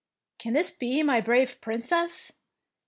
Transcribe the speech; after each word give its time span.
"Can 0.39 0.53
this 0.53 0.71
be 0.71 1.03
my 1.03 1.21
brave 1.21 1.61
Princess? 1.61 2.31